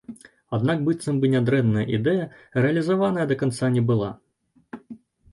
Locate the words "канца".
3.43-3.69